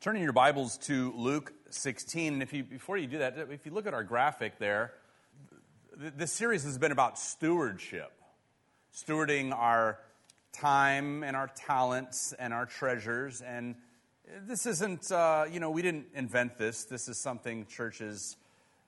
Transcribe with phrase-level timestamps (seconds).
[0.00, 3.72] Turning your Bibles to Luke 16, and if you, before you do that, if you
[3.72, 4.94] look at our graphic there,
[5.94, 8.10] this series has been about stewardship,
[8.94, 9.98] stewarding our
[10.54, 13.42] time and our talents and our treasures.
[13.42, 13.74] And
[14.46, 16.84] this isn't, uh, you know, we didn't invent this.
[16.84, 18.38] This is something churches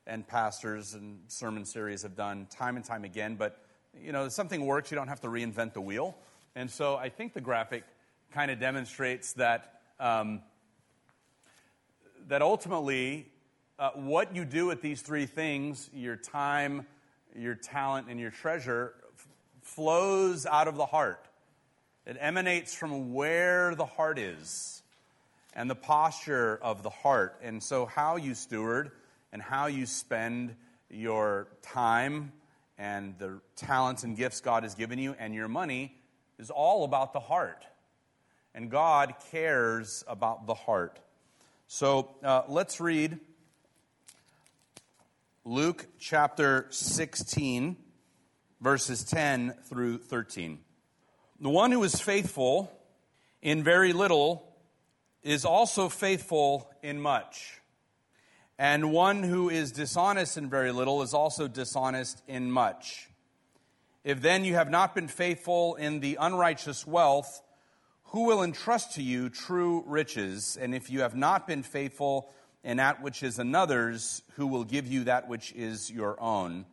[0.06, 3.34] and pastors and sermon series have done time and time again.
[3.34, 3.60] But,
[4.02, 6.16] you know, if something works, you don't have to reinvent the wheel.
[6.54, 7.84] And so I think the graphic
[8.32, 9.82] kind of demonstrates that.
[10.00, 10.40] Um,
[12.28, 13.26] that ultimately,
[13.78, 16.86] uh, what you do with these three things your time,
[17.36, 19.28] your talent, and your treasure f-
[19.62, 21.26] flows out of the heart.
[22.06, 24.82] It emanates from where the heart is
[25.54, 27.38] and the posture of the heart.
[27.42, 28.90] And so, how you steward
[29.32, 30.54] and how you spend
[30.90, 32.32] your time
[32.78, 35.94] and the talents and gifts God has given you and your money
[36.38, 37.64] is all about the heart.
[38.54, 40.98] And God cares about the heart.
[41.74, 43.18] So uh, let's read
[45.46, 47.78] Luke chapter 16,
[48.60, 50.58] verses 10 through 13.
[51.40, 52.70] The one who is faithful
[53.40, 54.54] in very little
[55.22, 57.62] is also faithful in much.
[58.58, 63.08] And one who is dishonest in very little is also dishonest in much.
[64.04, 67.40] If then you have not been faithful in the unrighteous wealth,
[68.12, 70.58] who will entrust to you true riches?
[70.60, 72.30] And if you have not been faithful
[72.62, 76.66] in that which is another's, who will give you that which is your own?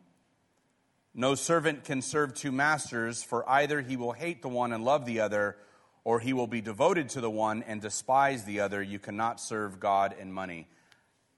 [1.14, 5.06] No servant can serve two masters, for either he will hate the one and love
[5.06, 5.56] the other,
[6.04, 8.82] or he will be devoted to the one and despise the other.
[8.82, 10.68] You cannot serve God and money.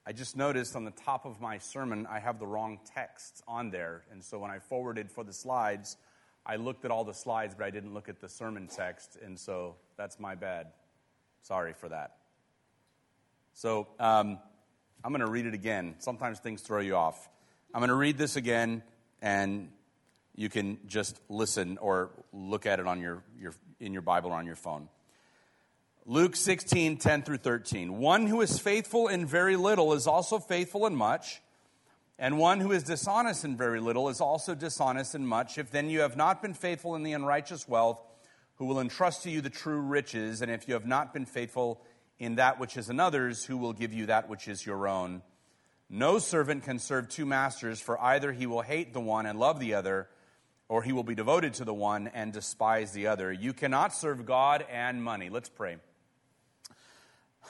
[0.05, 3.71] I just noticed on the top of my sermon, I have the wrong text on
[3.71, 4.03] there.
[4.11, 5.95] And so when I forwarded for the slides,
[6.45, 9.17] I looked at all the slides, but I didn't look at the sermon text.
[9.23, 10.67] And so that's my bad.
[11.41, 12.17] Sorry for that.
[13.53, 14.39] So um,
[15.03, 15.95] I'm going to read it again.
[15.99, 17.29] Sometimes things throw you off.
[17.73, 18.83] I'm going to read this again
[19.21, 19.69] and
[20.35, 24.35] you can just listen or look at it on your, your, in your Bible or
[24.35, 24.89] on your phone.
[26.05, 27.97] Luke 16, 10 through 13.
[27.97, 31.41] One who is faithful in very little is also faithful in much,
[32.19, 35.57] and one who is dishonest in very little is also dishonest in much.
[35.57, 37.99] If then you have not been faithful in the unrighteous wealth,
[38.55, 41.81] who will entrust to you the true riches, and if you have not been faithful
[42.19, 45.21] in that which is another's, who will give you that which is your own?
[45.89, 49.59] No servant can serve two masters, for either he will hate the one and love
[49.59, 50.07] the other,
[50.69, 53.31] or he will be devoted to the one and despise the other.
[53.31, 55.29] You cannot serve God and money.
[55.29, 55.77] Let's pray.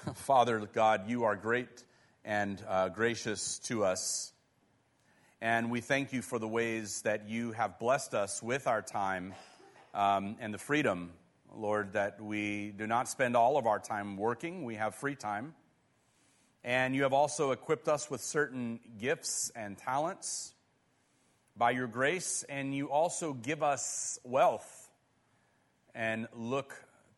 [0.15, 1.83] Father God, you are great
[2.25, 4.32] and uh, gracious to us.
[5.43, 9.33] And we thank you for the ways that you have blessed us with our time
[9.93, 11.11] um, and the freedom,
[11.53, 14.63] Lord, that we do not spend all of our time working.
[14.63, 15.53] We have free time.
[16.63, 20.53] And you have also equipped us with certain gifts and talents
[21.57, 24.89] by your grace, and you also give us wealth
[25.93, 26.73] and look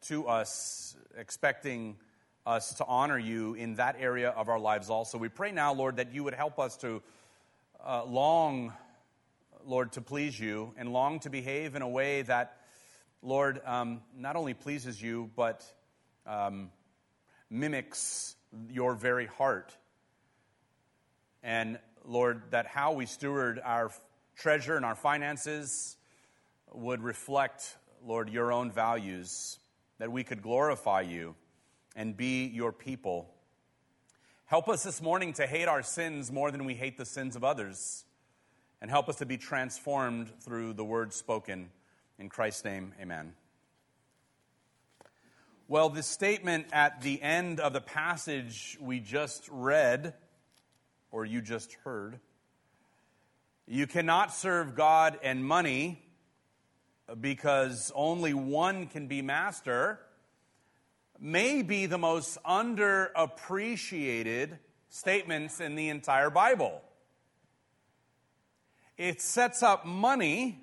[0.08, 1.96] to us expecting
[2.44, 5.20] us to honor you in that area of our lives also.
[5.20, 7.04] We pray now, Lord, that you would help us to
[7.86, 8.74] uh, long,
[9.64, 12.58] Lord, to please you and long to behave in a way that,
[13.22, 15.64] Lord, um, not only pleases you, but
[16.26, 16.72] um,
[17.50, 18.36] mimics
[18.72, 19.78] your very heart.
[21.44, 23.92] And Lord, that how we steward our
[24.36, 25.98] treasure and our finances
[26.74, 29.60] would reflect, Lord, your own values,
[30.00, 31.36] that we could glorify you
[31.96, 33.35] and be your people.
[34.48, 37.44] Help us this morning to hate our sins more than we hate the sins of
[37.44, 38.06] others,
[38.80, 41.72] and help us to be transformed through the word spoken.
[42.20, 43.34] In Christ's name, amen.
[45.68, 50.14] Well, this statement at the end of the passage we just read,
[51.10, 52.20] or you just heard,
[53.68, 56.04] you cannot serve God and money
[57.20, 60.00] because only one can be master,
[61.20, 64.58] may be the most underappreciated
[64.90, 66.82] statements in the entire Bible.
[68.98, 70.62] It sets up money,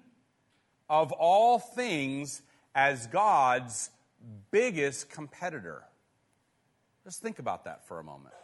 [0.89, 2.43] of all things,
[2.75, 3.91] as God's
[4.51, 5.83] biggest competitor.
[7.05, 8.35] Just think about that for a moment.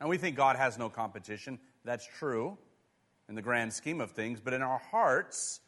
[0.00, 1.58] And we think God has no competition.
[1.84, 2.56] That's true
[3.28, 4.40] in the grand scheme of things.
[4.40, 5.60] But in our hearts,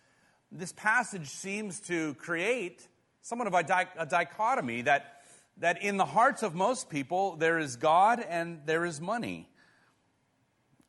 [0.50, 2.88] this passage seems to create
[3.22, 5.13] somewhat of a, di- a dichotomy that,
[5.58, 9.48] that in the hearts of most people, there is God and there is money.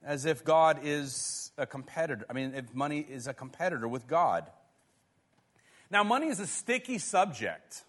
[0.04, 2.26] As if God is a competitor.
[2.30, 4.50] I mean, if money is a competitor with God.
[5.90, 7.84] Now, money is a sticky subject.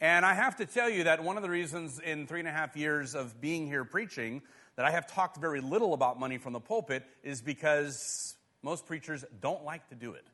[0.00, 2.52] And I have to tell you that one of the reasons in three and a
[2.52, 4.42] half years of being here preaching
[4.76, 9.24] that I have talked very little about money from the pulpit is because most preachers
[9.40, 10.26] don't like to do it.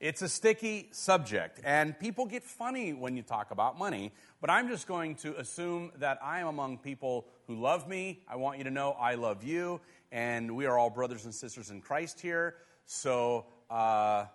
[0.00, 4.68] It's a sticky subject, and people get funny when you talk about money, but I'm
[4.68, 8.20] just going to assume that I am among people who love me.
[8.28, 9.80] I want you to know I love you,
[10.10, 12.56] and we are all brothers and sisters in Christ here.
[12.86, 14.26] So uh,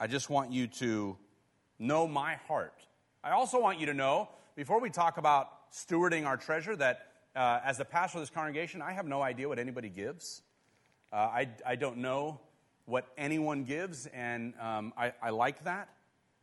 [0.00, 1.18] I just want you to
[1.78, 2.74] know my heart.
[3.22, 7.60] I also want you to know, before we talk about stewarding our treasure, that uh,
[7.62, 10.42] as the pastor of this congregation, I have no idea what anybody gives.
[11.12, 12.40] Uh, I, I don't know
[12.86, 15.88] what anyone gives, and um, I, I, like that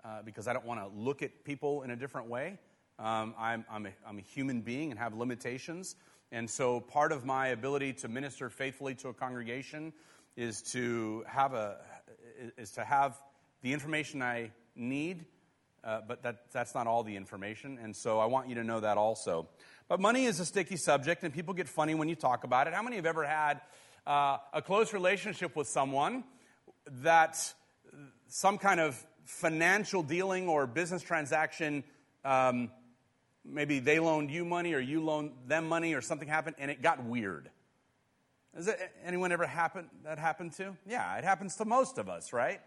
[0.03, 2.57] uh, because I don't want to look at people in a different way.
[2.97, 5.95] Um, I'm, I'm, a, I'm a human being and have limitations.
[6.31, 9.93] And so part of my ability to minister faithfully to a congregation
[10.35, 11.77] is to have, a,
[12.57, 13.19] is to have
[13.61, 15.25] the information I need,
[15.83, 17.77] uh, but that, that's not all the information.
[17.81, 19.49] And so I want you to know that also.
[19.87, 22.73] But money is a sticky subject, and people get funny when you talk about it.
[22.73, 23.61] How many have ever had
[24.06, 26.24] uh, a close relationship with someone
[26.88, 27.53] that
[28.27, 31.83] some kind of financial dealing or business transaction,
[32.25, 32.71] um,
[33.45, 36.81] maybe they loaned you money or you loaned them money or something happened and it
[36.81, 37.50] got weird?
[38.56, 38.69] Has
[39.06, 40.75] anyone ever happened that happened to?
[40.86, 42.59] Yeah, it happens to most of us, right?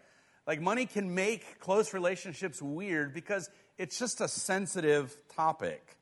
[0.47, 5.97] Like money can make close relationships weird because it's just a sensitive topic.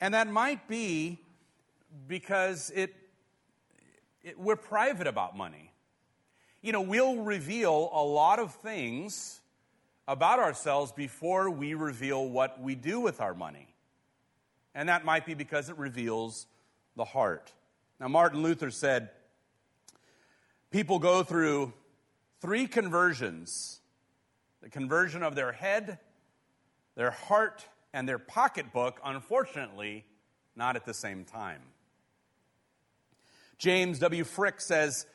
[0.00, 1.20] And that might be
[2.08, 2.94] because it,
[4.36, 5.72] we're private about money.
[6.60, 9.40] You know, we'll reveal a lot of things
[10.06, 13.68] about ourselves before we reveal what we do with our money.
[14.74, 16.46] And that might be because it reveals
[16.96, 17.52] the heart.
[18.00, 19.10] Now, Martin Luther said
[20.70, 21.72] people go through
[22.40, 23.78] three conversions
[24.62, 25.98] the conversion of their head,
[26.94, 30.04] their heart, and their pocketbook, unfortunately,
[30.54, 31.60] not at the same time.
[33.58, 34.24] James W.
[34.24, 35.06] Frick says,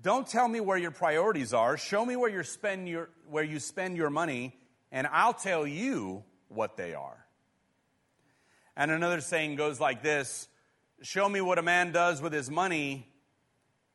[0.00, 1.76] Don't tell me where your priorities are.
[1.76, 4.56] Show me where, you spend your, where you spend your money,
[4.90, 7.26] and I'll tell you what they are.
[8.76, 10.48] And another saying goes like this
[11.02, 13.08] Show me what a man does with his money,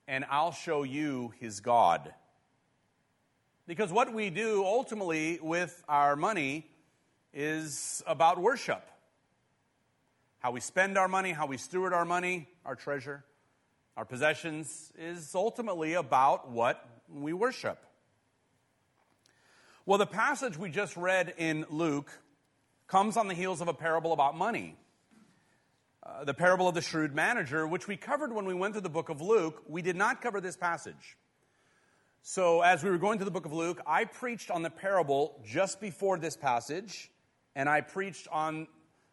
[0.08, 2.14] and I'll show you his God.
[3.68, 6.68] Because what we do ultimately with our money
[7.34, 8.88] is about worship.
[10.40, 13.24] How we spend our money, how we steward our money, our treasure,
[13.98, 17.80] our possessions is ultimately about what we worship.
[19.86, 22.12] Well, the passage we just read in Luke
[22.88, 24.76] comes on the heels of a parable about money.
[26.04, 28.90] Uh, the parable of the shrewd manager, which we covered when we went through the
[28.90, 29.64] book of Luke.
[29.68, 31.18] We did not cover this passage.
[32.22, 35.40] So, as we were going through the book of Luke, I preached on the parable
[35.46, 37.12] just before this passage
[37.56, 38.68] and I preached on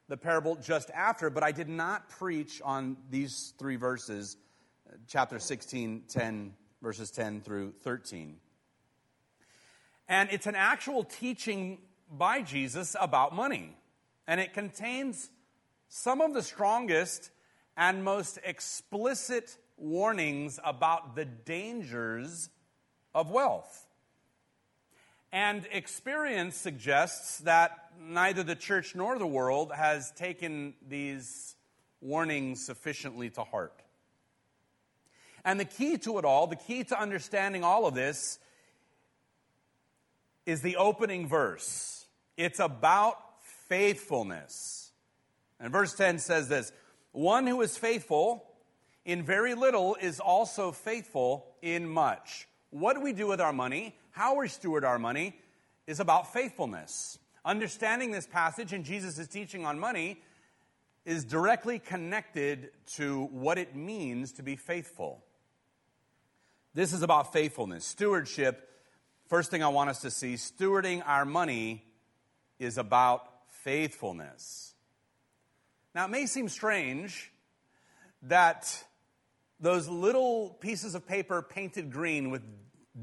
[0.09, 4.37] the parable just after, but I did not preach on these three verses,
[5.07, 8.37] chapter 16, 10, verses 10 through 13.
[10.09, 11.79] And it's an actual teaching
[12.11, 13.77] by Jesus about money.
[14.27, 15.31] And it contains
[15.89, 17.31] some of the strongest
[17.77, 22.51] and most explicit warnings about the dangers
[23.15, 23.87] of wealth.
[25.33, 31.57] And experience suggests that neither the church nor the world has taken these
[32.03, 33.83] warnings sufficiently to heart.
[35.45, 38.39] And the key to it all, the key to understanding all of this,
[40.47, 42.07] is the opening verse.
[42.37, 43.19] It's about
[43.69, 44.91] faithfulness.
[45.61, 46.73] And verse 10 says this
[47.13, 48.45] One who is faithful
[49.05, 52.49] in very little is also faithful in much.
[52.71, 53.95] What do we do with our money?
[54.11, 55.37] How we steward our money
[55.87, 57.19] is about faithfulness.
[57.45, 60.21] Understanding this passage and Jesus' teaching on money
[61.05, 65.25] is directly connected to what it means to be faithful.
[66.75, 67.85] This is about faithfulness.
[67.85, 68.67] Stewardship,
[69.29, 71.85] first thing I want us to see, stewarding our money
[72.59, 73.29] is about
[73.63, 74.73] faithfulness.
[75.95, 77.31] Now, it may seem strange
[78.23, 78.85] that
[79.61, 82.43] those little pieces of paper painted green with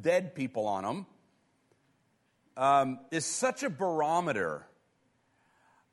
[0.01, 1.05] dead people on them
[2.57, 4.65] um, is such a barometer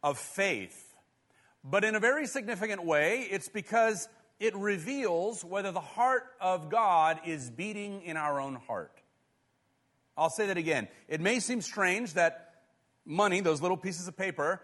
[0.03, 0.95] of faith.
[1.63, 7.21] But in a very significant way, it's because it reveals whether the heart of God
[7.25, 9.01] is beating in our own heart.
[10.17, 10.89] I'll say that again.
[11.09, 12.55] It may seem strange that
[13.05, 14.61] money, those little pieces of paper,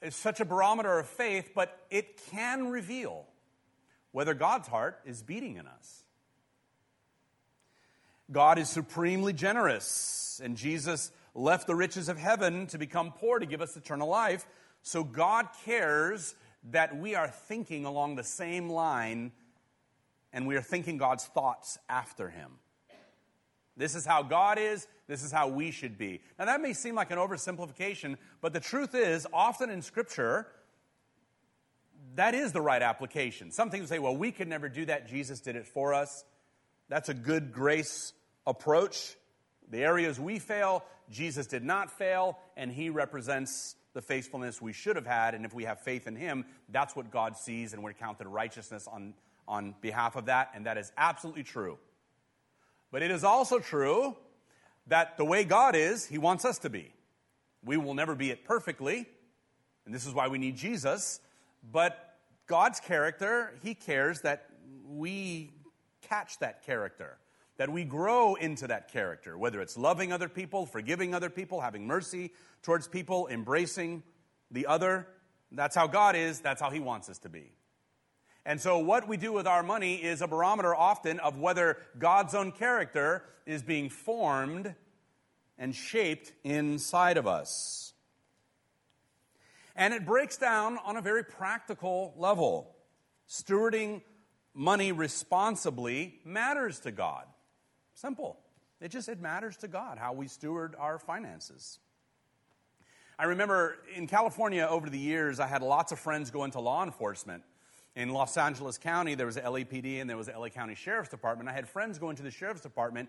[0.00, 3.26] is such a barometer of faith, but it can reveal
[4.10, 6.04] whether God's heart is beating in us.
[8.30, 13.46] God is supremely generous, and Jesus left the riches of heaven to become poor to
[13.46, 14.46] give us eternal life.
[14.82, 16.34] So God cares
[16.70, 19.32] that we are thinking along the same line
[20.32, 22.52] and we are thinking God's thoughts after him.
[23.76, 24.86] This is how God is.
[25.08, 26.20] This is how we should be.
[26.38, 30.46] Now, that may seem like an oversimplification, but the truth is, often in Scripture,
[32.14, 33.50] that is the right application.
[33.50, 35.08] Some things say, well, we could never do that.
[35.08, 36.24] Jesus did it for us.
[36.88, 38.12] That's a good grace
[38.46, 39.16] approach.
[39.70, 44.96] The areas we fail, Jesus did not fail, and he represents the faithfulness we should
[44.96, 45.34] have had.
[45.34, 48.88] And if we have faith in him, that's what God sees, and we're counted righteousness
[48.90, 49.14] on,
[49.46, 50.50] on behalf of that.
[50.54, 51.78] And that is absolutely true.
[52.90, 54.16] But it is also true
[54.86, 56.92] that the way God is, he wants us to be.
[57.64, 59.06] We will never be it perfectly,
[59.86, 61.20] and this is why we need Jesus.
[61.70, 64.48] But God's character, he cares that
[64.88, 65.52] we
[66.02, 67.18] catch that character
[67.58, 71.86] that we grow into that character, whether it's loving other people, forgiving other people, having
[71.86, 72.32] mercy
[72.62, 74.02] towards people, embracing
[74.50, 75.06] the other.
[75.50, 77.52] That's how God is, that's how He wants us to be.
[78.44, 82.34] And so, what we do with our money is a barometer often of whether God's
[82.34, 84.74] own character is being formed
[85.58, 87.92] and shaped inside of us.
[89.76, 92.74] And it breaks down on a very practical level.
[93.28, 94.02] Stewarding
[94.54, 97.24] money responsibly matters to God.
[98.02, 98.36] Simple.
[98.80, 101.78] It just it matters to God how we steward our finances.
[103.16, 106.82] I remember in California over the years, I had lots of friends go into law
[106.82, 107.44] enforcement.
[107.94, 111.48] In Los Angeles County, there was LAPD and there was the LA County Sheriff's Department.
[111.48, 113.08] I had friends go into the Sheriff's Department,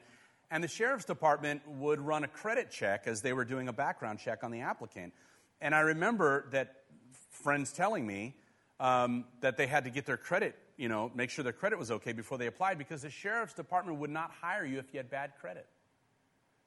[0.51, 4.19] and the Sheriff's Department would run a credit check as they were doing a background
[4.19, 5.11] check on the applicant.
[5.59, 6.83] And I remember that
[7.31, 8.35] friends telling me
[8.79, 11.91] um, that they had to get their credit you know, make sure their credit was
[11.91, 15.09] okay before they applied because the sheriff's department would not hire you if you had
[15.09, 15.67] bad credit.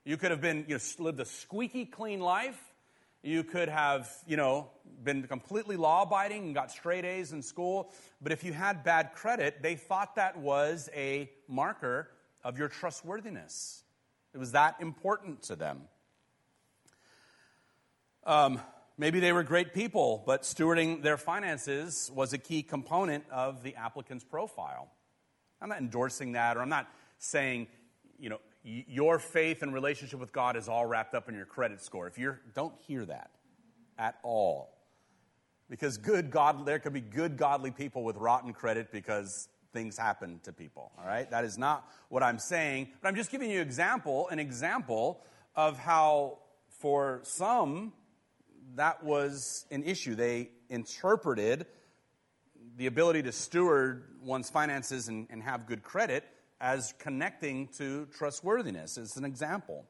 [0.05, 2.59] You could have been, you know, lived a squeaky clean life.
[3.23, 4.71] You could have, you know,
[5.03, 7.93] been completely law abiding and got straight A's in school.
[8.23, 12.09] But if you had bad credit, they thought that was a marker
[12.45, 13.83] of your trustworthiness.
[14.33, 15.83] It was that important to them.
[18.25, 18.61] Um,
[18.99, 23.75] Maybe they were great people, but stewarding their finances was a key component of the
[23.76, 24.91] applicant's profile.
[25.61, 26.88] I'm not endorsing that, or I'm not
[27.19, 27.67] saying,
[28.19, 31.83] you know, your faith and relationship with God is all wrapped up in your credit
[31.83, 32.07] score.
[32.07, 33.31] If you're, don't hear that
[33.99, 34.73] at all.
[35.69, 40.41] Because good God, there can be good godly people with rotten credit because things happen
[40.45, 40.91] to people.
[40.99, 42.88] All right, that is not what I'm saying.
[43.00, 45.23] But I'm just giving you example, an example
[45.55, 46.38] of how
[46.69, 47.93] for some
[48.76, 50.14] that was an issue.
[50.14, 51.66] They interpreted
[52.76, 56.25] the ability to steward one's finances and, and have good credit
[56.61, 59.85] as connecting to trustworthiness, as an example.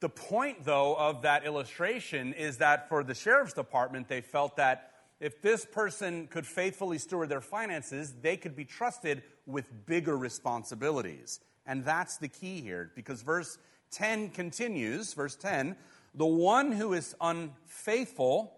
[0.00, 4.92] The point, though, of that illustration is that for the sheriff's department, they felt that
[5.18, 11.40] if this person could faithfully steward their finances, they could be trusted with bigger responsibilities.
[11.66, 13.58] And that's the key here, because verse
[13.90, 15.76] 10 continues, verse 10
[16.14, 18.52] the one who is unfaithful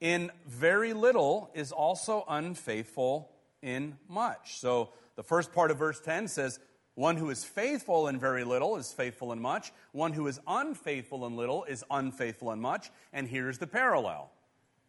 [0.00, 3.32] in very little is also unfaithful
[3.62, 4.60] in much.
[4.60, 6.60] So the first part of verse 10 says,
[6.94, 9.72] One who is faithful in very little is faithful in much.
[9.92, 12.90] One who is unfaithful in little is unfaithful in much.
[13.12, 14.30] And here's the parallel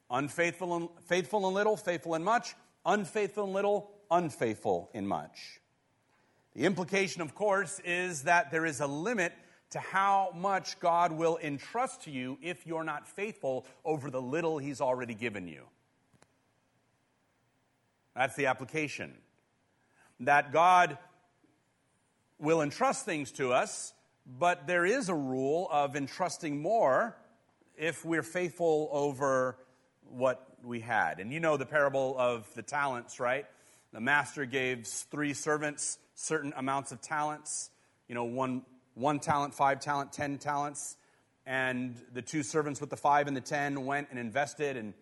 [0.09, 2.55] unfaithful in, faithful in little, faithful in much.
[2.85, 5.59] Unfaithful in little, unfaithful in much.
[6.57, 9.31] The implication, of course, is that there is a limit
[9.69, 14.57] to how much God will entrust to you if you're not faithful over the little
[14.57, 15.65] He's already given you.
[18.15, 19.13] That's the application.
[20.21, 20.97] That God
[22.39, 23.93] will entrust things to us,
[24.25, 27.15] but there is a rule of entrusting more
[27.77, 29.59] if we're faithful over
[30.09, 31.19] what we had.
[31.19, 33.45] And you know the parable of the talents, right?
[33.93, 37.69] The master gave three servants certain amounts of talents,
[38.07, 38.63] you know, one,
[38.95, 40.97] one talent, five talent, ten talents.
[41.45, 44.93] And the two servants with the five and the ten went and invested and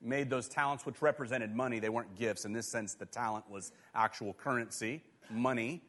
[0.00, 1.78] made those talents, which represented money.
[1.80, 2.44] They weren't gifts.
[2.44, 5.82] In this sense, the talent was actual currency, money.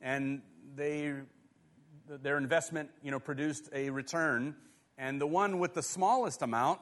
[0.00, 0.42] And
[0.74, 1.12] they,
[2.08, 4.56] their investment, you know, produced a return.
[4.96, 6.80] And the one with the smallest amount,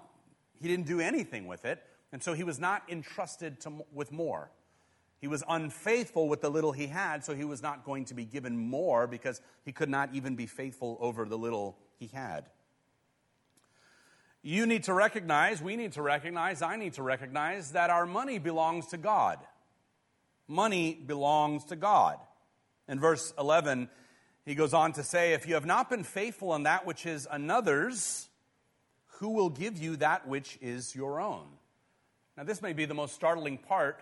[0.61, 1.83] he didn't do anything with it.
[2.12, 4.50] And so he was not entrusted to, with more.
[5.20, 8.24] He was unfaithful with the little he had, so he was not going to be
[8.24, 12.46] given more because he could not even be faithful over the little he had.
[14.42, 18.38] You need to recognize, we need to recognize, I need to recognize that our money
[18.38, 19.38] belongs to God.
[20.48, 22.16] Money belongs to God.
[22.88, 23.90] In verse 11,
[24.46, 27.28] He goes on to say, If you have not been faithful in that which is
[27.30, 28.28] another's,
[29.18, 31.46] who will give you that which is your own?
[32.38, 34.00] Now, this may be the most startling part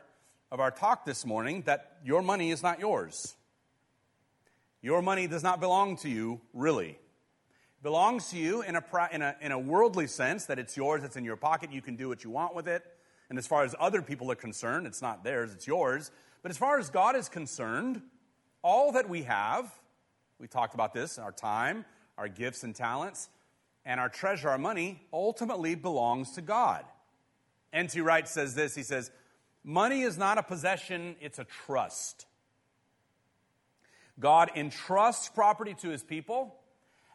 [0.50, 3.37] of our talk this morning that your money is not yours.
[4.81, 6.90] Your money does not belong to you, really.
[6.90, 11.05] It belongs to you in a, in, a, in a worldly sense, that it's yours,
[11.05, 12.83] it's in your pocket, you can do what you want with it.
[13.28, 16.11] And as far as other people are concerned, it's not theirs, it's yours.
[16.43, 18.00] But as far as God is concerned,
[18.62, 19.71] all that we have,
[20.38, 21.85] we talked about this, our time,
[22.17, 23.28] our gifts and talents,
[23.85, 26.85] and our treasure, our money, ultimately belongs to God.
[27.73, 28.00] N.T.
[28.00, 29.11] Wright says this he says,
[29.65, 32.27] Money is not a possession, it's a trust.
[34.21, 36.57] God entrusts property to his people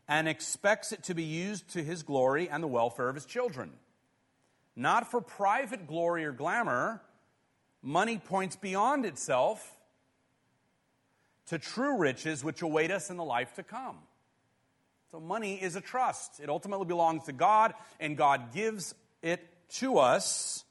[0.07, 3.71] and expects it to be used to his glory and the welfare of his children.
[4.75, 7.01] Not for private glory or glamour,
[7.81, 9.77] money points beyond itself
[11.47, 13.97] to true riches which await us in the life to come.
[15.11, 16.39] So, money is a trust.
[16.39, 20.63] It ultimately belongs to God, and God gives it to us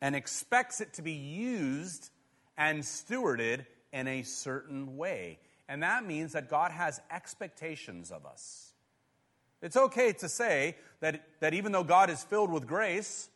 [0.00, 2.10] and expects it to be used
[2.56, 5.38] and stewarded in a certain way.
[5.68, 8.72] And that means that God has expectations of us.
[9.62, 13.28] It's okay to say that, that even though God is filled with grace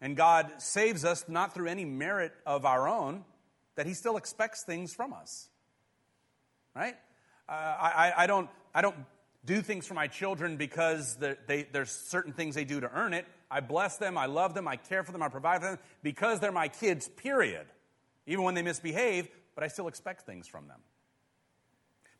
[0.00, 3.24] and God saves us not through any merit of our own,
[3.76, 5.48] that He still expects things from us.
[6.74, 6.96] Right?
[7.48, 8.96] Uh, I, I, don't, I don't
[9.44, 13.26] do things for my children because they, there's certain things they do to earn it.
[13.52, 16.40] I bless them, I love them, I care for them, I provide for them because
[16.40, 17.66] they're my kids, period.
[18.26, 20.80] Even when they misbehave, but I still expect things from them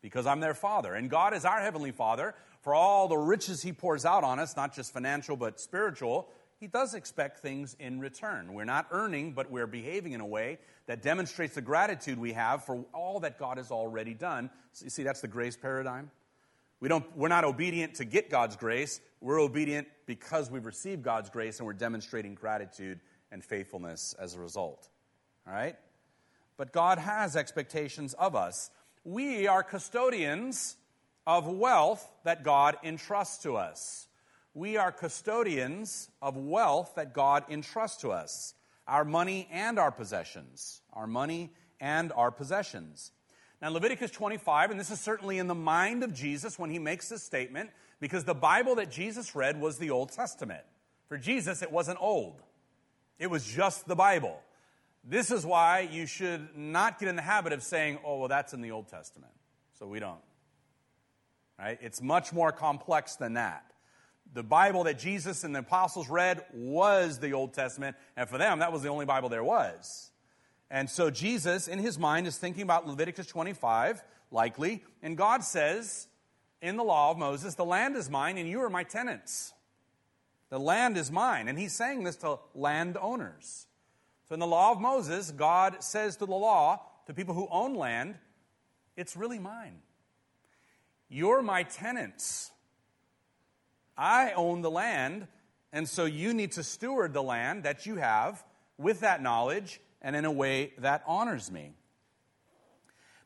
[0.03, 0.95] because I'm their father.
[0.95, 2.35] And God is our heavenly father.
[2.61, 6.29] For all the riches he pours out on us, not just financial but spiritual,
[6.61, 8.53] he does expect things in return.
[8.53, 12.65] We're not earning, but we're behaving in a way that demonstrates the gratitude we have
[12.65, 14.51] for all that God has already done.
[14.73, 16.11] So you see, that's the grace paradigm.
[16.83, 19.01] We don't, we're not obedient to get God's grace.
[19.21, 22.99] We're obedient because we've received God's grace and we're demonstrating gratitude
[23.31, 24.89] and faithfulness as a result.
[25.47, 25.77] All right?
[26.57, 28.71] But God has expectations of us
[29.05, 30.77] we are custodians
[31.27, 34.07] of wealth that God entrusts to us.
[34.55, 38.55] We are custodians of wealth that God entrusts to us
[38.87, 40.83] our money and our possessions.
[40.93, 43.13] Our money and our possessions.
[43.63, 47.09] Now, Leviticus 25, and this is certainly in the mind of Jesus when he makes
[47.09, 47.71] this statement,
[48.01, 50.65] because the Bible that Jesus read was the Old Testament.
[51.07, 52.43] For Jesus, it wasn't old,
[53.21, 54.41] it was just the Bible.
[55.05, 58.53] This is why you should not get in the habit of saying, oh, well, that's
[58.53, 59.33] in the Old Testament.
[59.79, 60.21] So we don't.
[61.59, 61.79] Right?
[61.81, 63.65] It's much more complex than that.
[64.33, 68.61] The Bible that Jesus and the apostles read was the Old Testament, and for them,
[68.61, 70.12] that was the only Bible there was.
[70.73, 76.09] And so Jesus, in his mind, is thinking about Leviticus 25, likely, and God says
[76.63, 79.53] in the law of Moses, The land is mine, and you are my tenants.
[80.49, 81.49] The land is mine.
[81.49, 83.67] And he's saying this to landowners.
[84.29, 87.75] So in the law of Moses, God says to the law, to people who own
[87.75, 88.15] land,
[88.97, 89.81] it's really mine.
[91.11, 92.51] You're my tenants.
[93.95, 95.27] I own the land,
[95.71, 98.43] and so you need to steward the land that you have
[98.79, 101.73] with that knowledge and in a way that honors me.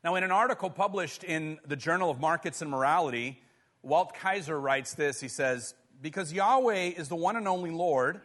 [0.03, 3.41] Now, in an article published in the Journal of Markets and Morality,
[3.81, 5.19] Walt Kaiser writes this.
[5.19, 8.21] He says, Because Yahweh is the one and only Lord,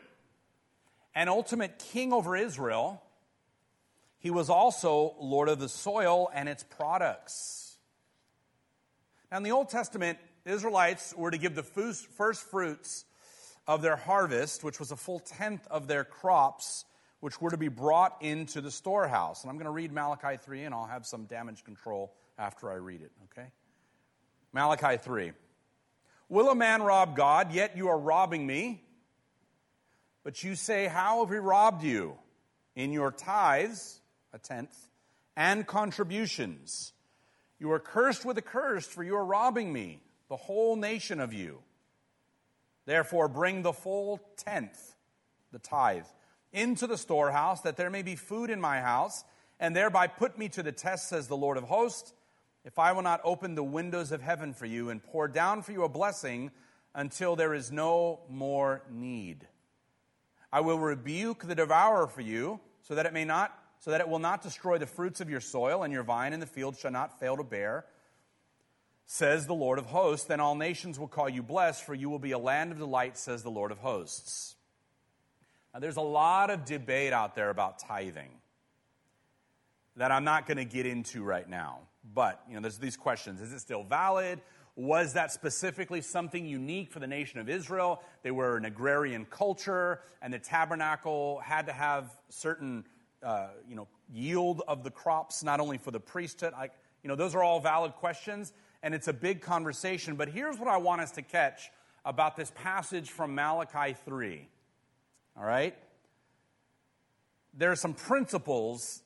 [1.15, 3.03] and ultimate king over Israel,
[4.19, 7.77] he was also Lord of the soil and its products.
[9.31, 13.05] Now, in the Old Testament, the Israelites were to give the first fruits
[13.67, 16.85] of their harvest, which was a full tenth of their crops,
[17.23, 19.43] which were to be brought into the storehouse.
[19.43, 22.75] And I'm going to read Malachi 3, and I'll have some damage control after I
[22.75, 23.47] read it, okay?
[24.53, 25.31] Malachi 3.
[26.29, 27.53] Will a man rob God?
[27.53, 28.83] Yet you are robbing me.
[30.25, 32.19] But you say, How have we robbed you?
[32.75, 34.01] In your tithes,
[34.33, 34.77] a tenth,
[35.37, 36.93] and contributions.
[37.61, 41.33] You are cursed with a curse, for you are robbing me, the whole nation of
[41.33, 41.61] you.
[42.85, 44.97] Therefore, bring the full tenth,
[45.53, 46.03] the tithe,
[46.53, 49.25] into the storehouse, that there may be food in my house,
[49.59, 52.12] and thereby put me to the test, says the Lord of hosts,
[52.65, 55.73] if I will not open the windows of heaven for you and pour down for
[55.73, 56.51] you a blessing
[56.95, 59.47] until there is no more need.
[60.53, 64.09] I will rebuke the devourer for you, so that it may not, so that it
[64.09, 66.91] will not destroy the fruits of your soil, and your vine in the field shall
[66.91, 67.87] not fail to bear.
[69.07, 72.19] Says the Lord of hosts, then all nations will call you blessed, for you will
[72.19, 74.57] be a land of delight, says the Lord of hosts.
[75.73, 78.31] Now, there's a lot of debate out there about tithing
[79.97, 81.81] that I'm not going to get into right now.
[82.15, 83.41] but, you know, there's these questions.
[83.41, 84.41] Is it still valid?
[84.75, 88.03] Was that specifically something unique for the nation of Israel?
[88.23, 92.85] They were an agrarian culture, and the tabernacle had to have certain,
[93.23, 96.55] uh, you know, yield of the crops, not only for the priesthood.
[96.57, 96.71] I,
[97.03, 100.17] you know, those are all valid questions, and it's a big conversation.
[100.17, 101.71] But here's what I want us to catch
[102.05, 104.49] about this passage from Malachi 3.
[105.37, 105.77] All right?
[107.55, 109.03] There are some principles,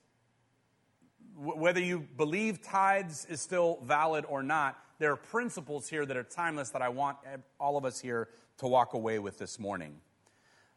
[1.37, 6.23] whether you believe tithes is still valid or not, there are principles here that are
[6.23, 7.19] timeless that I want
[7.61, 10.01] all of us here to walk away with this morning.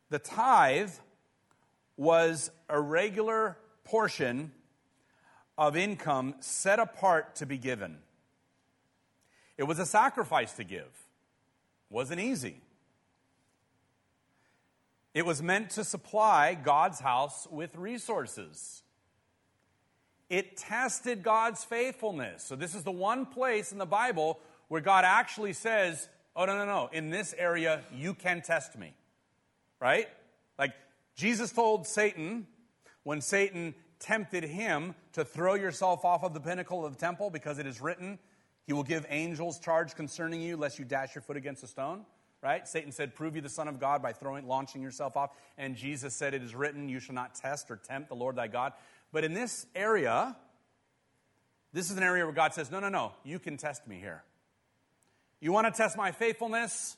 [0.10, 0.92] The tithe
[1.96, 4.52] was a regular portion
[5.58, 7.98] of income set apart to be given.
[9.58, 10.90] It was a sacrifice to give.
[11.90, 12.62] Wasn't easy.
[15.14, 18.84] It was meant to supply God's house with resources.
[20.30, 22.44] It tested God's faithfulness.
[22.44, 26.58] So, this is the one place in the Bible where God actually says, Oh, no,
[26.58, 26.90] no, no.
[26.94, 28.94] In this area, you can test me.
[29.80, 30.08] Right?
[30.58, 30.74] Like,
[31.16, 32.46] Jesus told Satan,
[33.04, 37.60] when Satan tempted him to throw yourself off of the pinnacle of the temple because
[37.60, 38.20] it is written,
[38.66, 42.06] He will give angels charge concerning you, lest you dash your foot against a stone.
[42.42, 42.68] Right?
[42.68, 45.32] Satan said, Prove you the Son of God by throwing, launching yourself off.
[45.58, 48.48] And Jesus said, It is written, You shall not test or tempt the Lord thy
[48.48, 48.74] God.
[49.12, 50.36] But in this area,
[51.74, 54.24] this is an area where God says, No, no, no, you can test me here.
[55.42, 56.96] You want to test my faithfulness?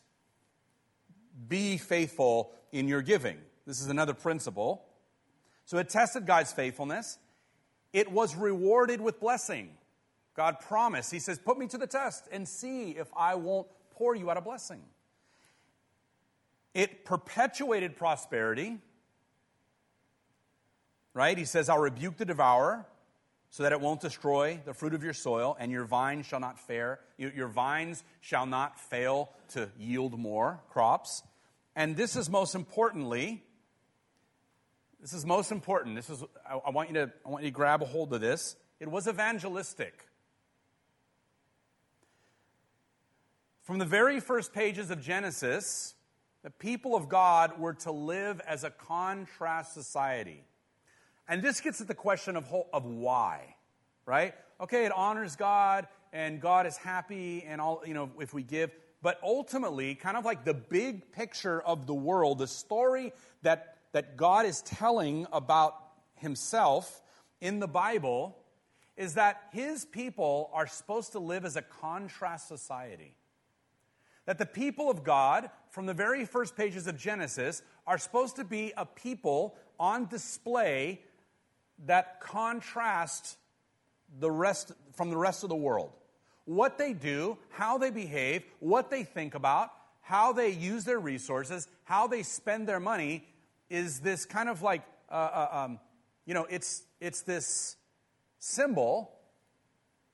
[1.47, 3.37] Be faithful in your giving.
[3.65, 4.83] This is another principle.
[5.65, 7.17] So it tested God's faithfulness.
[7.93, 9.69] It was rewarded with blessing.
[10.35, 11.11] God promised.
[11.11, 14.37] He says, Put me to the test and see if I won't pour you out
[14.37, 14.81] a blessing.
[16.73, 18.79] It perpetuated prosperity
[21.13, 21.37] right?
[21.37, 22.85] He says, I'll rebuke the devourer
[23.49, 26.57] so that it won't destroy the fruit of your soil, and your vines shall not
[26.57, 31.23] fare, your vines shall not fail to yield more crops.
[31.75, 33.43] And this is most importantly,
[35.01, 35.95] this is most important.
[35.95, 38.21] This is I, I want you to I want you to grab a hold of
[38.21, 38.55] this.
[38.79, 40.05] It was evangelistic.
[43.63, 45.95] From the very first pages of Genesis,
[46.43, 50.43] the people of God were to live as a contrast society.
[51.27, 53.55] And this gets at the question of, of why,
[54.05, 54.33] right?
[54.59, 58.71] Okay, it honors God and God is happy and all, you know, if we give.
[59.01, 64.17] But ultimately, kind of like the big picture of the world, the story that, that
[64.17, 65.75] God is telling about
[66.15, 67.01] himself
[67.39, 68.37] in the Bible
[68.97, 73.15] is that his people are supposed to live as a contrast society.
[74.25, 78.43] That the people of God, from the very first pages of Genesis, are supposed to
[78.43, 81.01] be a people on display
[81.87, 83.37] that contrast
[84.19, 85.91] the rest from the rest of the world.
[86.45, 91.67] What they do, how they behave, what they think about, how they use their resources,
[91.85, 93.25] how they spend their money
[93.69, 95.79] is this kind of like, uh, uh, um,
[96.25, 97.77] you know, it's, it's this
[98.39, 99.13] symbol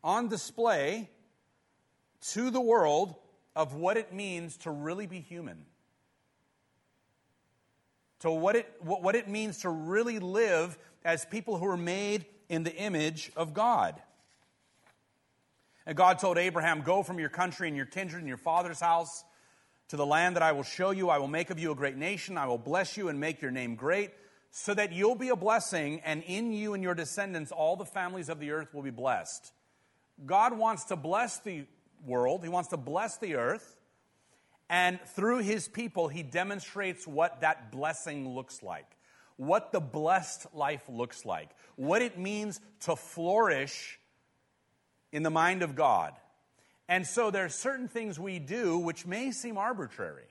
[0.03, 1.09] on display
[2.21, 3.15] to the world
[3.57, 5.65] of what it means to really be human.
[8.19, 12.63] To what it, what it means to really live as people who are made in
[12.63, 13.99] the image of God.
[15.87, 19.23] And God told Abraham, Go from your country and your kindred and your father's house
[19.87, 21.09] to the land that I will show you.
[21.09, 22.37] I will make of you a great nation.
[22.37, 24.11] I will bless you and make your name great,
[24.51, 28.29] so that you'll be a blessing, and in you and your descendants, all the families
[28.29, 29.51] of the earth will be blessed.
[30.25, 31.65] God wants to bless the
[32.05, 33.77] world, He wants to bless the earth,
[34.69, 38.97] and through His people, He demonstrates what that blessing looks like
[39.37, 43.99] what the blessed life looks like, what it means to flourish
[45.11, 46.13] in the mind of God.
[46.89, 50.27] And so there are certain things we do which may seem arbitrary,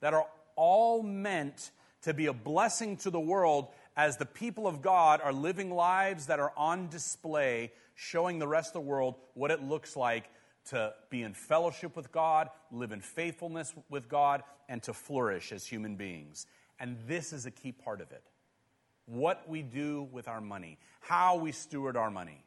[0.00, 1.70] that are all meant
[2.02, 6.26] to be a blessing to the world as the people of God are living lives
[6.26, 10.28] that are on display, showing the rest of the world what it looks like
[10.66, 15.66] to be in fellowship with God, live in faithfulness with God, and to flourish as
[15.66, 16.46] human beings.
[16.80, 18.22] And this is a key part of it
[19.06, 22.42] what we do with our money, how we steward our money.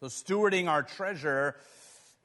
[0.00, 1.56] So, stewarding our treasure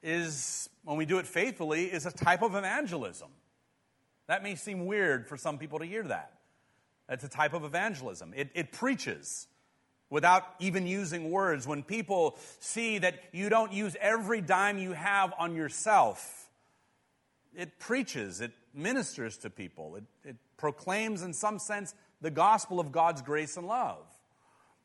[0.02, 3.28] is, when we do it faithfully, is a type of evangelism.
[4.28, 6.32] That may seem weird for some people to hear that.
[7.08, 8.32] It's a type of evangelism.
[8.34, 9.46] It, it preaches
[10.10, 11.66] without even using words.
[11.66, 16.48] When people see that you don't use every dime you have on yourself,
[17.54, 22.92] it preaches, it ministers to people, it, it proclaims, in some sense, the gospel of
[22.92, 24.06] God's grace and love.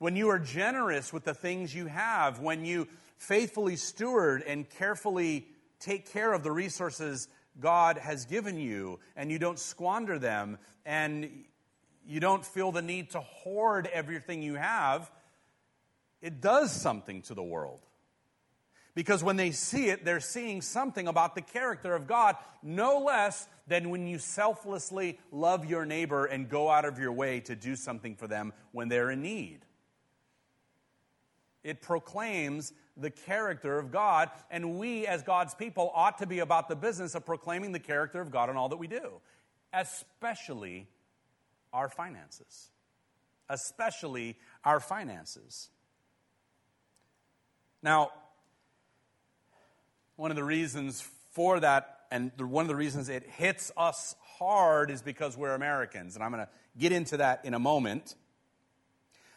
[0.02, 2.88] when you are generous with the things you have, when you
[3.20, 5.46] faithfully steward and carefully
[5.80, 7.28] take care of the resources
[7.60, 10.58] God has given you and you don't squander them
[10.88, 11.30] and
[12.06, 15.12] you don't feel the need to hoard everything you have,
[16.22, 17.80] it does something to the world.
[18.94, 23.48] Because when they see it, they're seeing something about the character of God, no less
[23.68, 27.76] than when you selflessly love your neighbor and go out of your way to do
[27.78, 29.60] something for them when they're in need.
[31.64, 36.68] It proclaims the character of God, and we, as God's people, ought to be about
[36.68, 39.22] the business of proclaiming the character of God in all that we do,
[39.72, 40.88] especially
[41.74, 42.70] our finances.
[43.50, 45.70] Especially our finances.
[47.84, 48.12] Now,
[50.16, 54.92] one of the reasons for that, and one of the reasons it hits us hard,
[54.92, 56.16] is because we're Americans.
[56.16, 58.16] And I'm going to get into that in a moment.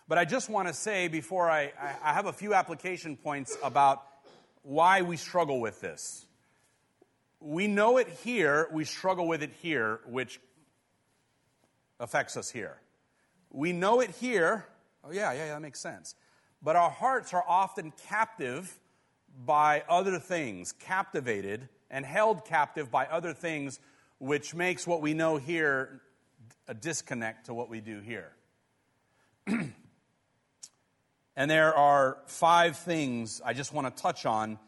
[0.07, 4.03] But I just want to say before I, I have a few application points about
[4.63, 6.27] why we struggle with this.
[7.41, 10.41] We know it here, we struggle with it here, which
[12.01, 12.79] affects us here.
[13.51, 14.67] We know it here.
[15.05, 16.15] Oh, yeah, yeah, yeah, that makes sense.
[16.63, 18.79] But our hearts are often captive
[19.45, 23.79] by other things, captivated and held captive by other things,
[24.19, 26.01] which makes what we know here
[26.67, 28.33] a disconnect to what we do here.
[29.47, 34.59] and there are five things I just want to touch on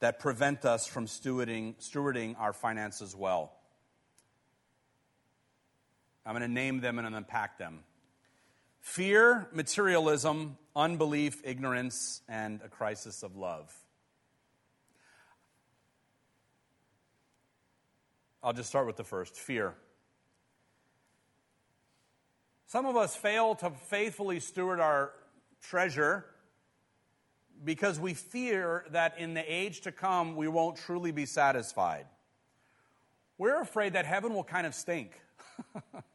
[0.00, 3.55] that prevent us from stewarding, stewarding our finances well.
[6.26, 7.84] I'm going to name them and unpack them
[8.80, 13.72] fear, materialism, unbelief, ignorance, and a crisis of love.
[18.42, 19.74] I'll just start with the first fear.
[22.66, 25.12] Some of us fail to faithfully steward our
[25.62, 26.24] treasure
[27.64, 32.06] because we fear that in the age to come we won't truly be satisfied.
[33.36, 35.20] We're afraid that heaven will kind of stink.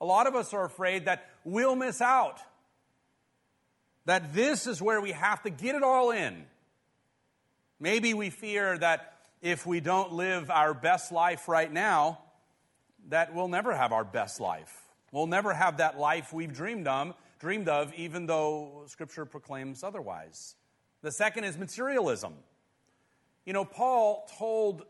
[0.00, 2.40] A lot of us are afraid that we'll miss out.
[4.06, 6.44] That this is where we have to get it all in.
[7.78, 12.18] Maybe we fear that if we don't live our best life right now,
[13.08, 14.74] that we'll never have our best life.
[15.12, 20.56] We'll never have that life we've dreamed of, dreamed of even though scripture proclaims otherwise.
[21.02, 22.34] The second is materialism.
[23.46, 24.84] You know, Paul told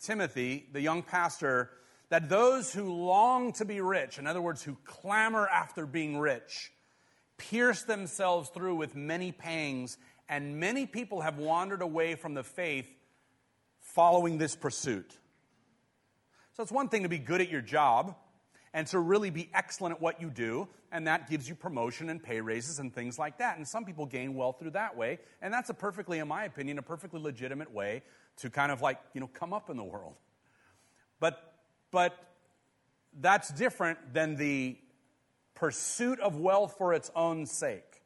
[0.00, 1.70] Timothy, the young pastor,
[2.10, 6.72] that those who long to be rich, in other words, who clamor after being rich,
[7.38, 9.96] pierce themselves through with many pangs,
[10.28, 12.88] and many people have wandered away from the faith
[13.80, 15.16] following this pursuit.
[16.52, 18.14] So it's one thing to be good at your job
[18.74, 22.22] and to really be excellent at what you do, and that gives you promotion and
[22.22, 23.56] pay raises and things like that.
[23.56, 26.78] And some people gain wealth through that way, and that's a perfectly, in my opinion,
[26.78, 28.02] a perfectly legitimate way
[28.38, 30.14] to kind of like, you know, come up in the world.
[31.18, 31.49] But,
[31.90, 32.16] but
[33.20, 34.76] that's different than the
[35.54, 38.02] pursuit of wealth for its own sake.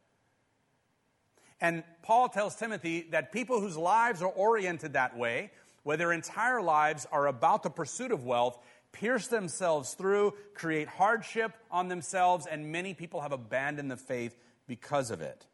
[1.60, 5.50] And Paul tells Timothy that people whose lives are oriented that way,
[5.82, 8.58] where their entire lives are about the pursuit of wealth,
[8.92, 15.10] pierce themselves through, create hardship on themselves, and many people have abandoned the faith because
[15.10, 15.46] of it.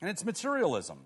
[0.00, 0.98] And it's materialism.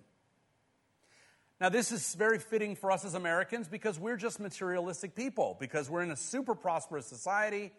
[1.60, 5.90] Now, this is very fitting for us as Americans because we're just materialistic people, because
[5.90, 7.72] we're in a super prosperous society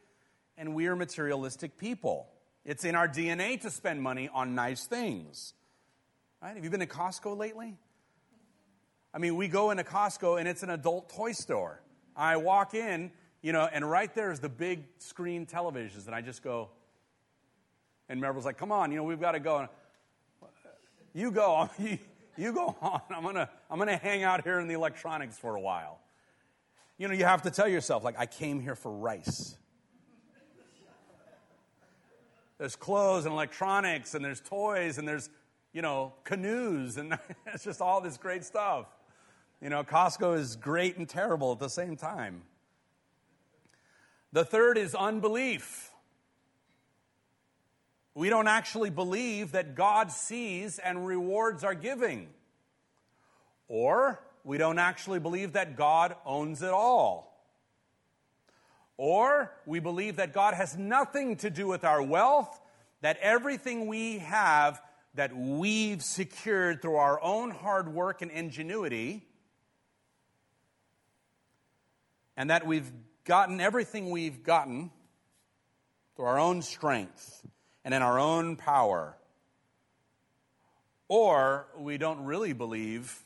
[0.57, 2.27] and we are materialistic people.
[2.65, 5.53] It's in our DNA to spend money on nice things.
[6.41, 6.55] Right?
[6.55, 7.77] Have you been to Costco lately?
[9.13, 11.81] I mean, we go into Costco and it's an adult toy store.
[12.17, 13.11] I walk in,
[13.41, 16.69] you know, and right there is the big screen televisions, and I just go,
[18.09, 19.59] and Maribel's like, come on, you know, we've got to go.
[19.59, 19.69] And,
[21.13, 21.69] You go,
[22.39, 23.01] you go on.
[23.09, 25.99] I'm gonna, I'm gonna hang out here in the electronics for a while.
[26.97, 29.55] You know, you have to tell yourself, like, I came here for rice.
[32.57, 35.29] There's clothes and electronics, and there's toys, and there's,
[35.71, 38.87] you know, canoes, and it's just all this great stuff.
[39.61, 42.41] You know, Costco is great and terrible at the same time.
[44.31, 45.88] The third is unbelief.
[48.15, 52.29] We don't actually believe that God sees and rewards our giving.
[53.67, 57.29] Or we don't actually believe that God owns it all.
[58.97, 62.59] Or we believe that God has nothing to do with our wealth,
[63.01, 64.81] that everything we have
[65.13, 69.25] that we've secured through our own hard work and ingenuity
[72.37, 72.89] and that we've
[73.25, 74.91] gotten everything we've gotten
[76.15, 77.45] through our own strength
[77.83, 79.15] and in our own power.
[81.09, 83.23] or we don't really believe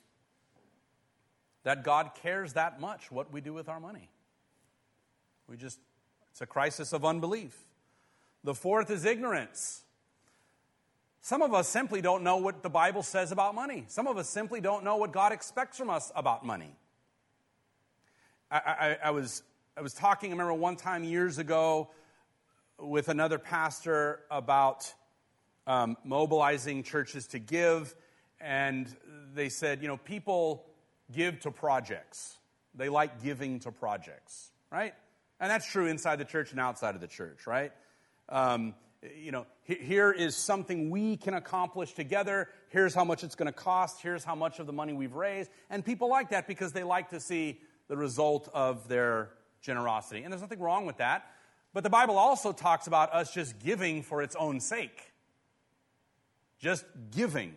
[1.63, 4.09] that God cares that much what we do with our money.
[5.47, 5.79] We just,
[6.31, 7.55] it's a crisis of unbelief.
[8.43, 9.81] The fourth is ignorance.
[11.21, 13.85] Some of us simply don't know what the Bible says about money.
[13.87, 16.75] Some of us simply don't know what God expects from us about money.
[18.49, 19.43] I, I, I was,
[19.77, 21.89] I was talking, I remember one time years ago
[22.79, 24.91] with another pastor about
[25.67, 27.95] um, mobilizing churches to give,
[28.39, 28.87] and
[29.33, 30.65] they said, you know, people
[31.11, 32.37] give to projects.
[32.75, 34.93] They like giving to projects, right?
[35.39, 37.71] And that's true inside the church and outside of the church, right?
[38.29, 38.73] Um,
[39.17, 42.49] you know, here is something we can accomplish together.
[42.69, 44.01] Here's how much it's going to cost.
[44.01, 45.49] Here's how much of the money we've raised.
[45.69, 49.29] And people like that because they like to see the result of their
[49.61, 50.23] generosity.
[50.23, 51.25] And there's nothing wrong with that.
[51.73, 55.13] But the Bible also talks about us just giving for its own sake.
[56.59, 57.55] Just giving.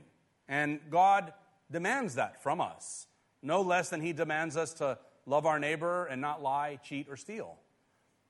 [0.48, 1.32] And God
[1.70, 3.06] demands that from us,
[3.42, 7.16] no less than He demands us to love our neighbor and not lie, cheat, or
[7.16, 7.58] steal.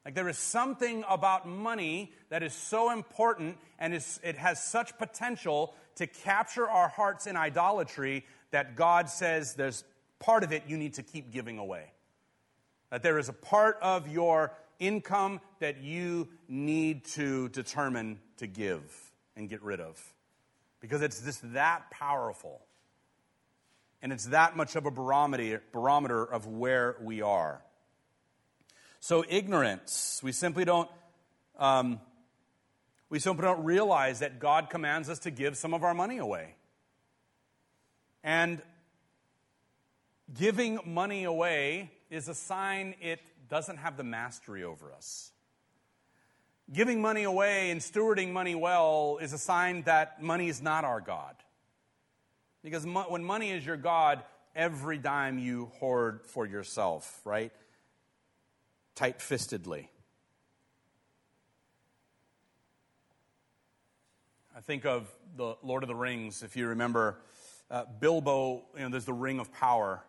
[0.05, 4.97] Like there is something about money that is so important and is, it has such
[4.99, 9.83] potential to capture our hearts in idolatry that God says there's
[10.21, 11.91] part of it you need to keep giving away.
[12.91, 18.83] That there is a part of your income that you need to determine to give
[19.37, 20.01] and get rid of.
[20.81, 22.61] Because it's just that powerful.
[24.03, 27.63] And it's that much of a barometer, of where we are.
[29.01, 30.91] So, ignorance, we simply don't.
[31.59, 32.01] Um,
[33.09, 36.55] we simply don't realize that God commands us to give some of our money away.
[38.25, 38.61] And
[40.35, 45.33] giving money away is a sign it doesn't have the mastery over us.
[46.73, 51.01] Giving money away and stewarding money well is a sign that money is not our
[51.01, 51.37] God.
[52.65, 54.23] Because mo- when money is your God,
[54.55, 57.53] every dime you hoard for yourself, right?
[58.97, 59.89] Tight fistedly.
[64.57, 67.19] I think of the Lord of the Rings, if you remember.
[67.71, 70.03] Uh, Bilbo, you know, there's the Ring of Power.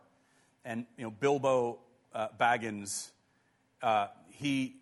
[0.63, 1.79] And, you know, Bilbo
[2.13, 3.11] uh, Baggins
[3.81, 4.75] uh, he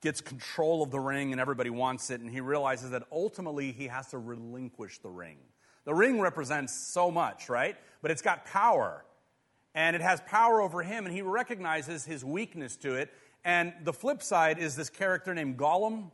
[0.00, 3.86] gets control of the ring and everybody wants it, and he realizes that ultimately he
[3.86, 5.38] has to relinquish the ring.
[5.84, 7.76] The ring represents so much, right?
[8.02, 9.04] But it's got power.
[9.74, 13.10] And it has power over him, and he recognizes his weakness to it.
[13.44, 16.10] And the flip side is this character named Gollum.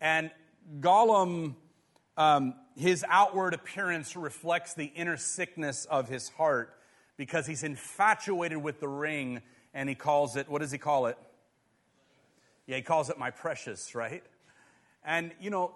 [0.00, 0.30] And
[0.80, 1.54] Gollum,
[2.16, 6.74] um, his outward appearance reflects the inner sickness of his heart
[7.16, 9.40] because he's infatuated with the ring
[9.72, 11.16] and he calls it, what does he call it?
[12.66, 14.22] Yeah, he calls it my precious, right?
[15.04, 15.72] And, you know,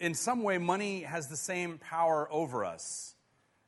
[0.00, 3.14] in some way, money has the same power over us,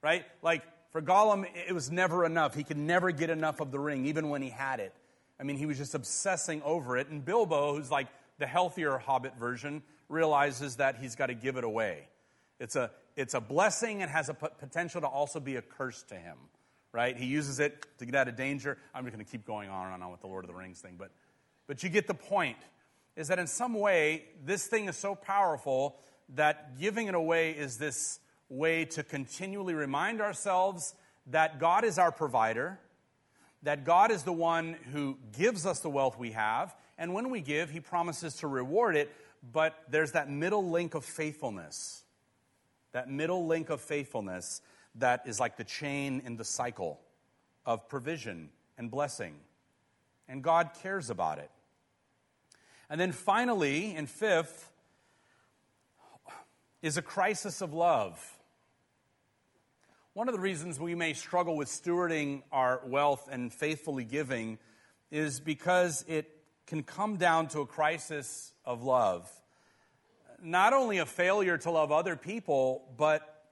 [0.03, 0.25] right?
[0.43, 2.55] Like for Gollum, it was never enough.
[2.55, 4.93] He could never get enough of the ring, even when he had it.
[5.41, 7.09] I mean, he was just obsessing over it.
[7.09, 11.65] And Bilbo, who's like the healthier Hobbit version, realizes that he's got to give it
[11.65, 12.09] away.
[12.59, 16.17] It's a, it's a blessing and has a potential to also be a curse to
[16.17, 16.37] him
[16.93, 17.17] right?
[17.17, 18.79] He uses it to get out of danger.
[18.95, 20.81] I'm just going to keep going on and on with the Lord of the Rings
[20.81, 21.11] thing, but,
[21.69, 22.57] but you get the point.
[23.15, 25.97] Is that in some way, this thing is so powerful
[26.35, 30.95] that giving it away is this way to continually remind ourselves
[31.27, 32.81] that God is our provider,
[33.63, 37.41] that God is the one who gives us the wealth we have, and when we
[37.41, 39.13] give, He promises to reward it,
[39.53, 42.03] but there's that middle link of faithfulness.
[42.93, 44.63] That middle link of faithfulness
[44.97, 47.01] that is like the chain in the cycle
[47.67, 49.35] of provision and blessing.
[50.29, 51.51] And God cares about it.
[52.91, 54.71] And then finally, and fifth,
[56.81, 58.19] is a crisis of love.
[60.15, 64.59] One of the reasons we may struggle with stewarding our wealth and faithfully giving
[65.11, 66.29] is because it
[66.67, 69.31] can come down to a crisis of love.
[70.43, 73.47] Not only a failure to love other people, but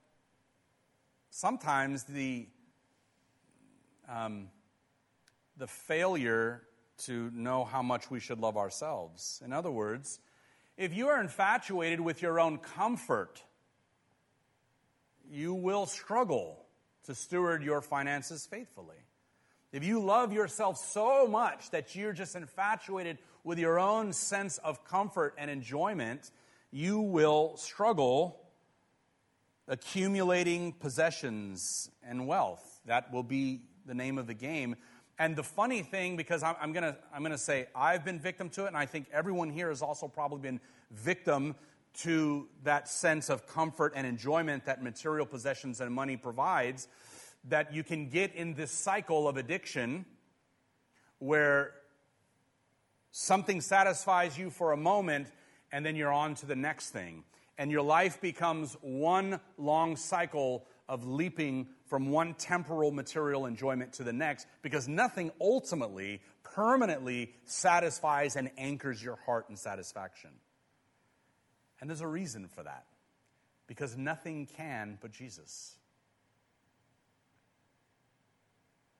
[1.29, 2.47] sometimes the,
[4.09, 4.49] um,
[5.57, 6.61] the failure
[7.05, 9.41] to know how much we should love ourselves.
[9.45, 10.19] In other words,
[10.77, 13.43] if you are infatuated with your own comfort,
[15.29, 16.65] you will struggle
[17.05, 18.97] to steward your finances faithfully.
[19.71, 24.83] If you love yourself so much that you're just infatuated with your own sense of
[24.85, 26.31] comfort and enjoyment,
[26.71, 28.39] you will struggle
[29.67, 32.81] accumulating possessions and wealth.
[32.85, 34.75] That will be the name of the game.
[35.19, 38.49] And the funny thing, because I'm, I'm going to I'm to say I've been victim
[38.51, 40.59] to it, and I think everyone here has also probably been
[40.91, 41.55] victim
[42.01, 46.87] to that sense of comfort and enjoyment that material possessions and money provides
[47.45, 50.05] that you can get in this cycle of addiction
[51.19, 51.73] where
[53.11, 55.27] something satisfies you for a moment
[55.71, 57.23] and then you're on to the next thing.
[57.57, 64.03] And your life becomes one long cycle of leaping from one temporal material enjoyment to
[64.03, 70.31] the next because nothing ultimately, permanently satisfies and anchors your heart in satisfaction.
[71.79, 72.85] And there's a reason for that
[73.67, 75.75] because nothing can but Jesus.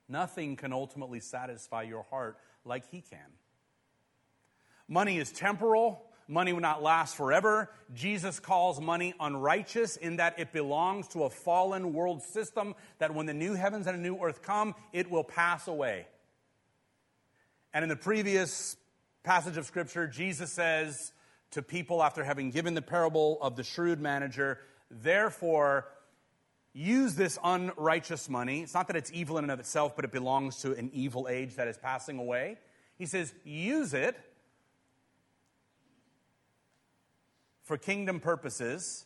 [0.09, 3.19] Nothing can ultimately satisfy your heart like He can.
[4.87, 6.06] Money is temporal.
[6.27, 7.69] Money will not last forever.
[7.93, 13.25] Jesus calls money unrighteous in that it belongs to a fallen world system that when
[13.25, 16.05] the new heavens and a new earth come, it will pass away.
[17.73, 18.75] And in the previous
[19.23, 21.13] passage of Scripture, Jesus says
[21.51, 24.59] to people after having given the parable of the shrewd manager,
[24.89, 25.87] Therefore,
[26.73, 28.61] use this unrighteous money.
[28.61, 31.27] It's not that it's evil in and of itself, but it belongs to an evil
[31.29, 32.57] age that is passing away.
[32.97, 34.17] He says, use it
[37.67, 39.05] for kingdom purposes,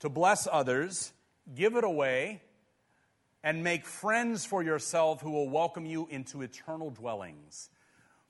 [0.00, 1.12] to bless others,
[1.54, 2.42] give it away,
[3.44, 7.70] and make friends for yourself who will welcome you into eternal dwellings.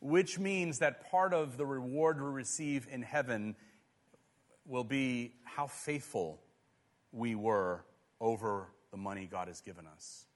[0.00, 3.56] Which means that part of the reward we receive in heaven
[4.66, 6.42] will be how faithful
[7.10, 7.86] we were
[8.20, 10.26] over the money God has given us.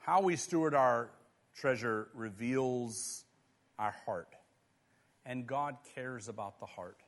[0.00, 1.08] How we steward our
[1.54, 3.24] treasure reveals
[3.78, 4.34] our heart.
[5.24, 7.00] And God cares about the heart.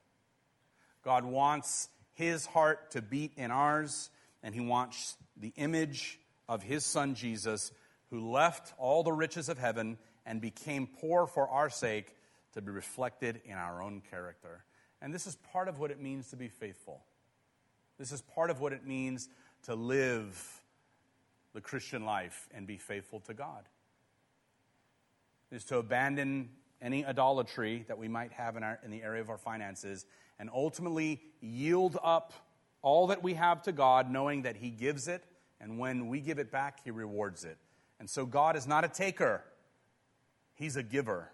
[1.05, 4.11] God wants his heart to beat in ours,
[4.42, 6.18] and he wants the image
[6.49, 7.72] of his son Jesus,
[8.11, 12.14] who left all the riches of heaven and became poor for our sake,
[12.55, 14.64] to be reflected in our own character.
[15.03, 17.03] And this is part of what it means to be faithful.
[17.99, 19.28] This is part of what it means
[19.64, 20.62] to live
[21.53, 23.64] the Christian life and be faithful to God
[25.51, 26.51] is to abandon
[26.82, 30.07] any idolatry that we might have in, our, in the area of our finances
[30.38, 32.32] and ultimately yield up
[32.82, 35.24] all that we have to God, knowing that He gives it,
[35.61, 37.57] and when we give it back, He rewards it.
[37.99, 39.42] And so God is not a taker,
[40.55, 41.30] He's a giver.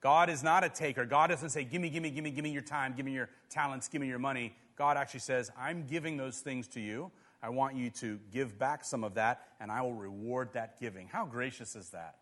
[0.00, 1.04] God is not a taker.
[1.04, 3.12] God doesn't say, Give me, give me, give me, give me your time, give me
[3.12, 4.54] your talents, give me your money.
[4.76, 7.10] God actually says, I'm giving those things to you.
[7.42, 11.08] I want you to give back some of that, and I will reward that giving.
[11.08, 12.16] How gracious is that?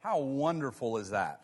[0.00, 1.40] How wonderful is that?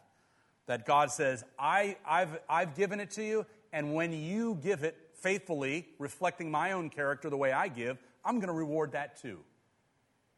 [0.66, 4.96] That God says, I, have I've given it to you, and when you give it
[5.14, 9.40] faithfully, reflecting my own character the way I give, I'm going to reward that too.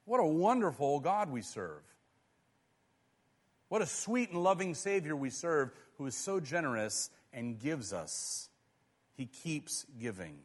[0.05, 1.83] What a wonderful God we serve.
[3.69, 8.49] What a sweet and loving Savior we serve who is so generous and gives us.
[9.17, 10.39] He keeps giving.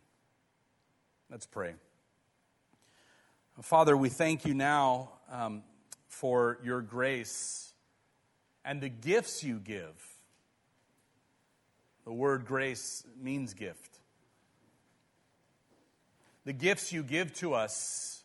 [1.29, 1.75] Let's pray.
[3.61, 5.61] Father, we thank you now um,
[6.11, 7.73] for your grace
[8.63, 9.95] and the gifts you give.
[12.05, 13.99] The word grace means gift.
[16.45, 18.23] The gifts you give to us,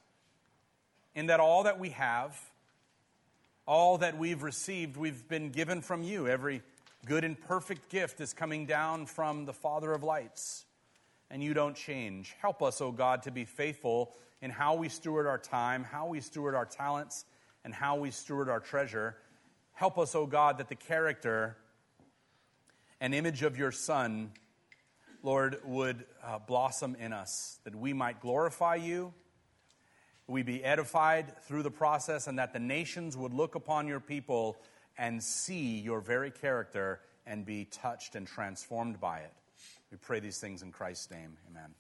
[1.15, 2.39] in that all that we have,
[3.67, 6.27] all that we've received, we've been given from you.
[6.27, 6.63] Every
[7.05, 10.65] good and perfect gift is coming down from the Father of lights,
[11.31, 12.35] and you don't change.
[12.41, 14.13] Help us, O oh God, to be faithful
[14.43, 17.25] in how we steward our time, how we steward our talents
[17.67, 19.17] and how we steward our treasure.
[19.73, 21.57] Help us, O oh God, that the character
[23.01, 24.31] and image of your Son,
[25.25, 29.13] Lord, would uh, blossom in us, that we might glorify you,
[30.29, 34.57] we be edified through the process, and that the nations would look upon your people
[34.97, 39.33] and see your very character and be touched and transformed by it.
[39.91, 41.37] We pray these things in Christ's name.
[41.51, 41.75] Amen.